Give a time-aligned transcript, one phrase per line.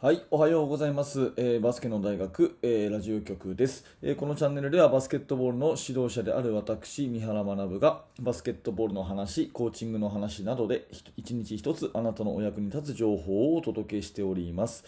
[0.00, 1.32] はい、おはようございます。
[1.36, 10.86] えーバスケの大学、えーラジオ局です、えーこのチャンネルではバスケットボールの指導者である私、三原学がバスケットボールの話、コーチングの話などで
[11.16, 14.84] 一日一つあなたのお役に立つ情報をお届けしております。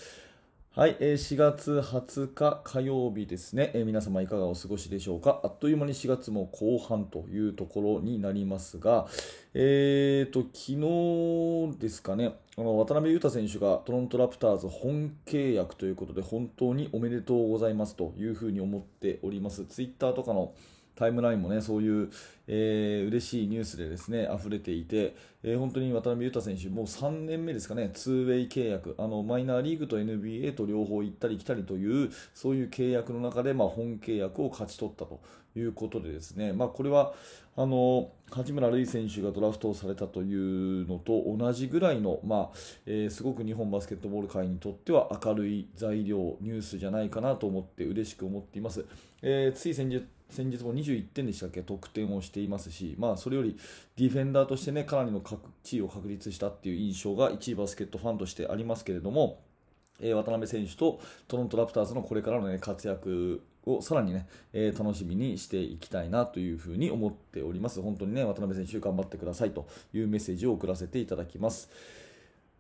[0.76, 5.40] はい、えー4月20日火曜日ですね、えー皆様いかがお過ごしでしょうか？
[5.42, 9.08] あっという間に4月も後半というところになりますが、
[9.52, 19.64] えーと、昨日ですかね、あの渡辺裕太選手がトロントラプターズ本契約ということで、本当におめでとうございますというふうに思っております。
[19.64, 20.52] ツイッターとかの
[21.00, 22.10] タイムラインもね、そういう、
[22.46, 35.20] えー嬉しいニュースでですね、溢れていて、えー本当に渡辺裕太選手、もう3年目ですかね、ツーウェイ契約、あのマイナーリーグと NBA と両方行ったり来たりという、そういう契約の中で、まあ、本契約を勝ち取ったと
[35.56, 37.14] いうことでですね、まあ、これは
[37.56, 48.84] あの八村塁選手がドラフトをされたというのと同じぐらいの、まあえーすごく日本バスケットボール界にとっては明るい材料、ニュースじゃないかなと思って嬉しく思っています。
[49.22, 51.62] えーつい先日先日も21点でしたっけ？
[51.62, 53.56] 得点をしていますし、まあ、それより
[53.96, 55.22] ディフェンダーとしてねかなりの
[55.62, 59.40] 地位を確立したっていう印象が一位バスケットファンとしてありますけれども、
[60.00, 67.82] えー渡辺選手とトロントラプターズのこれからの、ね、活躍をさらにね、えー楽しみにしていきたいなというふうに思っております。
[67.82, 71.68] 本当にね、渡辺選手頑張ってくださいというメッセージを送らせていただきます。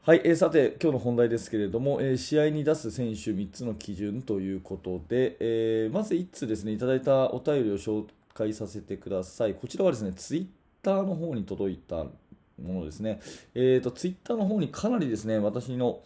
[0.02, 9.52] はい、えーさて、今日の本題ですけれども、えー試合に出す選手3つの基準ということで、えーまず1つですね、いただいたお便りを紹介させてください。
[9.52, 10.46] こちらはですね、ツイッ
[10.82, 13.20] ターの方に届いたものですね。
[13.54, 16.00] えーと、ツイッターの方にかなりですね、私の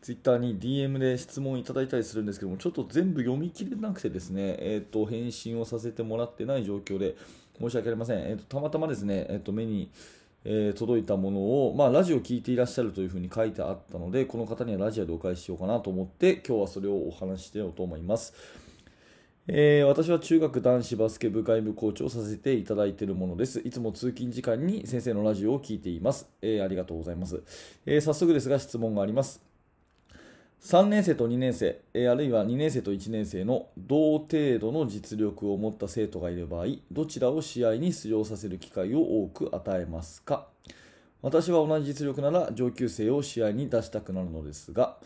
[0.00, 7.14] ツイッターに DM で質問いただいたりするんですけども、ちょっと全部読み切れなくてですね、えーと、返信をさせてもらってない状況で
[7.60, 8.20] 申し訳ありません。
[8.20, 9.90] えーと、たまたまですね、えーと、目に
[10.44, 18.34] えー届いたものを、まあ、ラジオを聞いていらっしゃるというふうに書いてあったので、この方にはラジオでお返ししようかなと思って、今日はそれをお話ししようと思います。
[19.46, 23.60] えー私は中学男子バスケ部外部コーチをさせていただいているものです。
[23.60, 26.30] いつも通勤時間に先生のラジオを聞いています。
[26.40, 27.42] えーありがとうございます、
[27.86, 29.53] えー早速ですが質問があります。
[30.64, 40.48] 3年生と2年生、あるいは2年生と1年生の同程度の実力を持った生徒がいる場合、どちらを試合に出場させる機会を多く与えますか？
[41.20, 44.96] 私は同じ実力なら上級生を試合に出したくなるのですが、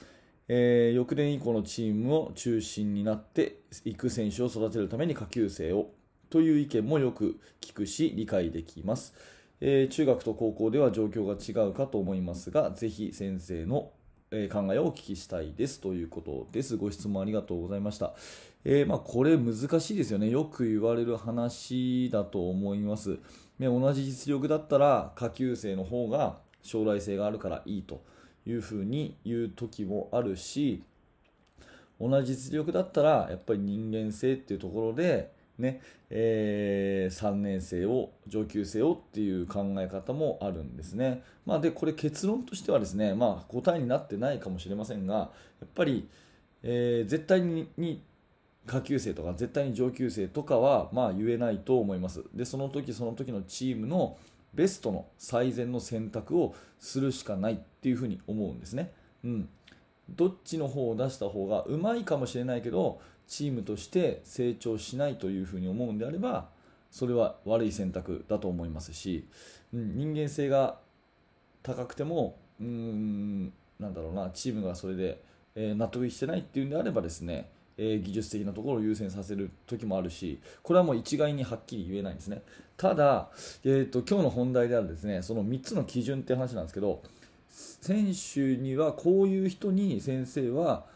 [0.46, 5.90] えー翌年以降のチームを中心になっていく選手を育てるために下級生を
[6.30, 9.12] という意見もよく聞くし理解できます、
[9.60, 13.90] えー中学と高校では状況が違うかと思いますがぜひ先生の
[14.30, 16.76] えー考えをお聞きしたいですということです。
[16.76, 18.14] ご質問ありがとうございました。
[18.64, 20.28] えーまあ、これ難しいですよね。
[20.28, 23.18] よく言われる話だと思います。
[23.58, 28.02] ね、同じ実力だったら下級生の方が将来性があるからいいと
[28.46, 30.82] いうふうに言う時もあるし、
[31.98, 35.80] 同じ実力だったらやっぱり人間性っていうところで、ね
[36.10, 45.30] え3年生を上級生をっていう考え方もあるんですね、まあ、でこれ結論としてはですね、まあ、答えになってないかもしれませんがや
[45.66, 46.08] っぱり、
[46.62, 48.02] えー絶対にに
[48.66, 52.22] 下級生とか絶対に上級生とかはまあ言えないと思います。
[52.34, 54.18] でその時その時のチームの
[54.54, 58.92] ベストの最善の選択をするしかないっていうふうに思うんですね、
[59.24, 59.48] うん、
[60.10, 66.48] どっちの方を出した方がうまいかもしれないけどチームとして成長しないというふうに思うんであれば
[66.90, 69.26] それは悪い選択だと思いますし、
[69.74, 70.78] うん、人間性が
[71.62, 75.22] 高くてもうんなんだろうなチームがそれで、
[75.54, 82.42] えー納得してないっていうんであればですね、えー技術的なところを優先させる時もあるしこれはもう一概にはっきり言えないんですね。
[82.78, 83.28] ただ、
[83.64, 87.02] えー、と今日の本題であるですねその3つの基準って話なんですけど
[87.50, 90.86] 選手にはこういう人に先生は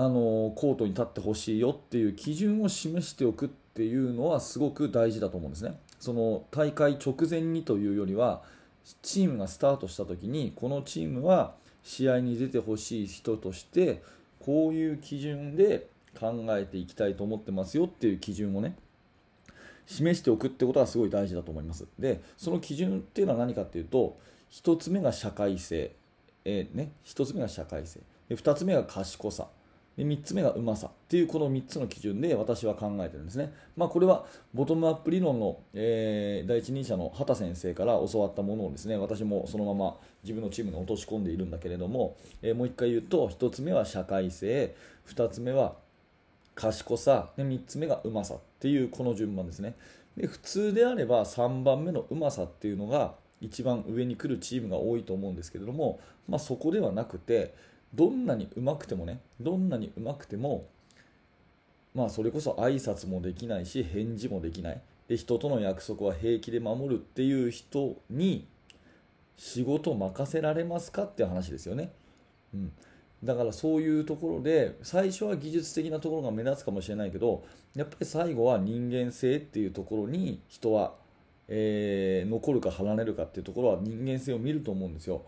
[0.00, 5.76] あのコートに立ってほしいよっていう基準を示しておくっていうのはすごく大事だと思うんですね。
[5.98, 8.44] その大会直前にというよりは
[9.02, 14.00] チームがスタートした時にこのチームは試合に出てほしい人として
[14.38, 18.76] こういう基準で考えていきたいと思ってますよっていう基準をね
[19.86, 21.88] 示しておくってことはすごい大事だと思います。
[21.98, 24.16] でその基準っていうのは何かっていうと
[24.52, 25.90] 1つ目が社会性、
[26.44, 27.98] えーね、1つ目が社会性
[28.28, 29.48] で2つ目が賢さ
[29.98, 44.76] で3つ目がうまさっていうこの3つの基準で私は考えてるんですね、まあ、これはボトムアップ理論の、えー第一人者の畑先生から教わったものをですね私もそのまま自分のチームに落とし込んでいるんだけれども、えーもう1回言うと1つ目は社会性
[45.08, 45.74] 2つ目は
[46.54, 49.74] 賢さで3つ目がうまさっていうこの順番ですね。
[50.16, 57.54] で普通であれば3番目のうまさっていうのが一番上に来るチームが多いと思うんですけれども、まあ、そこではなくて
[57.94, 60.66] どんなにうまくてもねどんなにうまくても
[61.94, 64.80] まあそれこそ挨拶もできないし返事もできない。
[65.08, 68.46] で人との約束は平気で守るっていう人に
[69.38, 71.90] 仕事任せられますかっていう話ですよね、
[72.52, 72.72] うん、
[73.24, 77.44] だからそういうところで最初は技術的なところが目立つかもしれないけど
[77.74, 80.94] やっぱり最後は人間性っていうところに人は、
[81.48, 85.22] えー、残るか離れるかっていうところは人間性を見ると思うんですよ。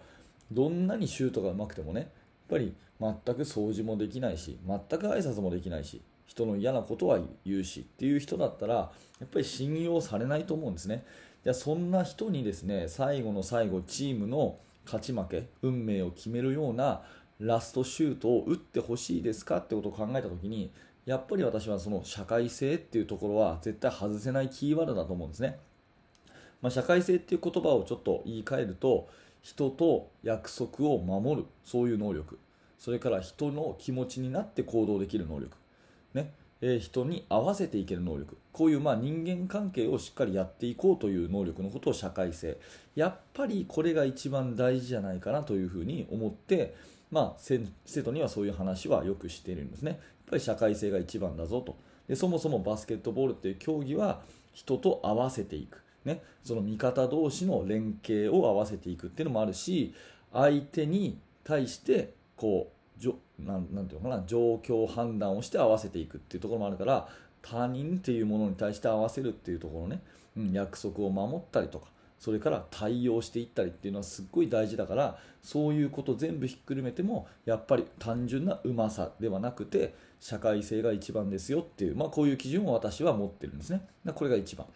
[0.53, 2.11] どんなにシュートがうまくてもね
[2.51, 8.91] ぱり全く掃除もできないし全く挨拶もできないし人の嫌なことは言うしっていう人だったらや
[9.25, 11.05] っぱり信用されないと思うんですね。
[11.43, 17.03] じゃあそんな人にですね最後の最後チームの勝ち負け運命を決めるような
[17.39, 19.59] ラストシュートを打ってほしいですか？
[19.59, 20.71] ってことを考えた時に
[21.07, 25.59] やっぱり私はその社会性っていうところは絶対外せないキーワードだと思うんですね、
[26.61, 29.09] まあ、社会性っていう言葉をちょっと言い換えると
[29.43, 31.47] 人と約束を守る。
[31.65, 32.39] そういう能力。
[32.79, 35.57] それから人の気持ちになって行動できる能力。
[36.15, 36.33] ね。
[36.63, 38.37] え人に合わせていける能力。
[38.53, 42.59] こういうまあ人間関係をしっかりやっていこうという能力のことを社会性。
[42.95, 46.75] やっぱりこれが一番大事じゃないかなというふうに思って、
[47.11, 47.61] まあ、生
[48.03, 49.93] 徒にはそういう話はよくしているんですね。
[49.93, 50.01] やっ
[50.31, 51.77] ぱり社会性が一番だぞと。
[52.09, 54.21] でそもそもバスケットボールっていう競技は
[54.53, 59.95] 人と合わせていく、ね、その味方同士の連携を合わせていくっていうのもあるし
[60.33, 67.09] 相手に対してこうじょなんなんていうのかな状況判断をして合わせていくっていうところもあるから
[67.43, 70.03] 他人っていうものに対して合わせるっていうところね、
[70.37, 71.87] うん、約束を守ったりとか
[72.19, 83.81] それから対応していったりっていうのはすっごい大事だからそういうこと全部ひっくるめてもやっぱり単純なうまさではなくて社会性が一番ですよっていう、まあ、こういう基準を私は持ってるんですね。
[84.15, 84.67] これが一番、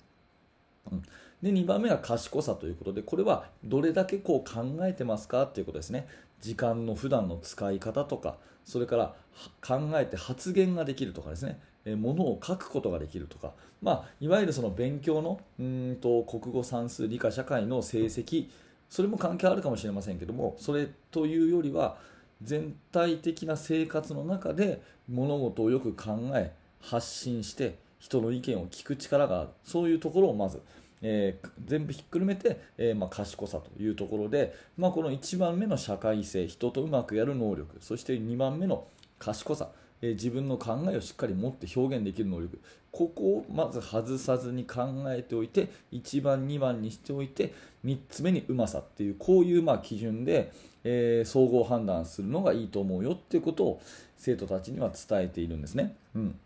[0.90, 1.02] うん、
[1.42, 6.06] で2番目は賢さということでこれはどれだけこう考えてますかっていうことですね。
[6.40, 9.14] 時間の普段の使い方とかそれから
[9.60, 11.58] 考えて発言ができるとかですね。
[11.96, 13.52] ものを書くことができるとか、
[13.82, 18.48] まあ、いわゆるその勉強のうんと国語算数理科社会の成績
[18.88, 21.98] それも関係あるかもしれませんけどもそれというよりは
[22.42, 30.60] 全体的な生活の中で物事をよく考え発信して人の意見を聞く力があるそういうところをまず
[31.06, 38.86] えー、全部ひっくるめて、えー、まあ、賢さというところで、まあ、この1番目の社会性人とうまくやる能力そして2番目の
[39.18, 39.68] 賢さ、
[40.00, 42.58] え、自分の考えをしっかり持って表現できる能力
[42.90, 47.52] ここをまず外さずに考えておいて1番2番にしておいて
[47.84, 50.52] 3つ目にうまさっていうこういうまあ基準で、
[50.84, 53.82] え総合判断するのがいいと思うよっていうことを
[54.16, 55.96] 生徒たちには伝えているんですね。
[56.14, 56.38] うん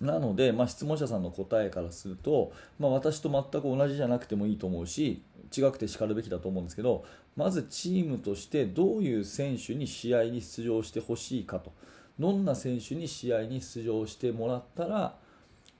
[0.00, 5.22] なので、まあ、質問者さんの答えからすると、まあ、私と全く同じじゃなくてもいいと思うし
[5.56, 7.04] 違くてしかるべきだと思うんですけど
[7.36, 11.72] まずチームとしてどういう選手に試合に出場してほしいかと。
[12.18, 15.16] どんな選手に試合に出場してもらったら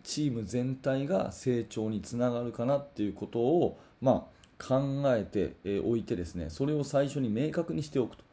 [0.03, 4.27] チーム全体が成長につながるかなっていうことを、ま
[4.59, 8.25] あ、考えておいてですねそれを最初に明確にしておくと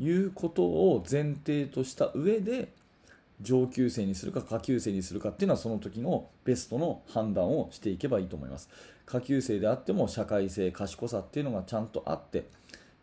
[0.00, 2.72] いうことを前提とした上で
[3.40, 8.68] 上級生にするか下級生にするかっていうのはその時のベストの判断をしていけばいいと思います。
[9.06, 12.46] 下級生であっても社会性賢さっていうのがちゃんとあって、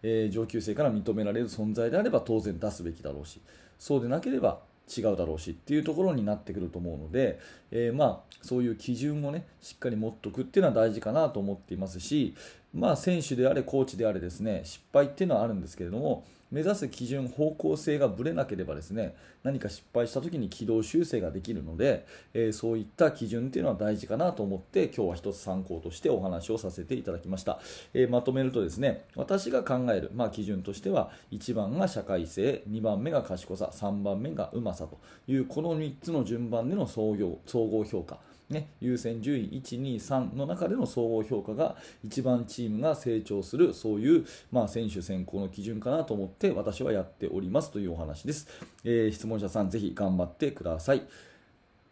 [0.03, 3.41] えー、上級生から認められる存在であれば当然出すべきだろうし
[3.79, 7.39] そうでなければ違うだろうしっていうところになってくると思うので、
[7.71, 12.35] えー、まあそういう基準をねしっかり持っておくっていうのは大事かなと思っていますし
[12.73, 27.59] まあ選手であれコーチであれですね失敗っていうのはあるんですけれども目指す基準、方向性がぶれなければですね何か失敗した時に軌道修正ができるので、えー、そういった基準っていうのは大事かなと思って今日は一つ参考としてお話をさせていただきました、
[27.93, 38.19] えー、まとめるとですね私が考える、まあ、基準としては1番が社会性2番目が賢さ3番目がうまさというこの3つの順番での総合評価。
[38.49, 48.47] ね、優先順位1、2、3の中での総合評価が一番チームが成長するそういう、まあ、選手選考の基準かなと思って私はやっておりますというお話です、
[48.83, 51.07] えー、質問者さんぜひ頑張ってください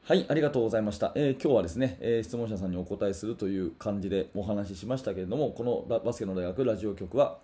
[0.06, 1.14] はい、ありがとうございました。
[1.16, 7.38] えー、今日はですね、えー、質問者さんにお答えするという感じでお話ししましたけれども、このバスケの大学ラジオ局は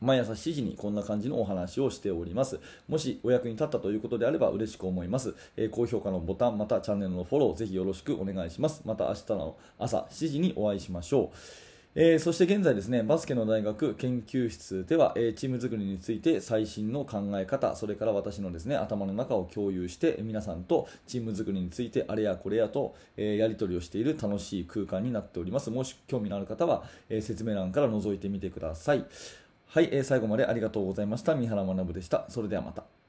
[0.00, 2.60] 毎朝7時にこんな感じのお話をしております。
[2.88, 5.34] もしお役に立ったということであれば嬉しく思います。
[5.56, 8.82] えー、高評価のボタン、またチャンネルのフォロー、ぜひよろしくお願いします。
[8.84, 11.70] また明日の朝7時にお会いしましょう。
[11.96, 25.70] えー、そして現在ですね、バスケの大学研究室では、えー、チーム作りについて最新の考え方、それから私のですね、頭の中を共有して、皆さんとチーム作りについてあれやこれやと、えー、やり取りをしている楽しい空間になっております。
[25.70, 29.04] もし興味のある方は、え説明欄から覗いてみてください。
[29.72, 31.36] はい、えー最後までありがとうございました。
[31.36, 32.26] 三原学でした。
[32.28, 32.99] それではまた。